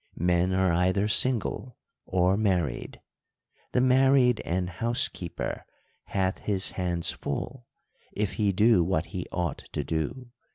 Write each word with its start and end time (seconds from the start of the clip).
Men 0.17 0.51
are 0.51 0.73
either 0.73 1.07
single, 1.07 1.77
or 2.07 2.35
married. 2.35 3.01
The 3.71 3.81
married 3.81 4.39
and 4.43 4.67
house 4.67 5.07
keeper 5.07 5.63
hath 6.05 6.39
his 6.39 6.71
hands 6.71 7.11
full, 7.11 7.67
if 8.11 8.33
he 8.33 8.51
do 8.51 8.83
what 8.83 9.05
he 9.13 9.27
ought 9.31 9.59
to 9.73 9.83
do. 9.83 10.31